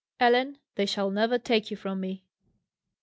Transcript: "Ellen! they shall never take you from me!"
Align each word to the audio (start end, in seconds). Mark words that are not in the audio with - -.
"Ellen! 0.19 0.57
they 0.77 0.87
shall 0.87 1.11
never 1.11 1.37
take 1.37 1.69
you 1.69 1.77
from 1.77 1.99
me!" 1.99 2.25